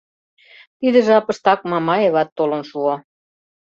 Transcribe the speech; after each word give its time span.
Тиде 0.79 0.99
жапыштак 1.07 1.59
Мамаеват 1.71 2.29
толын 2.37 2.63
шуо. 2.69 2.93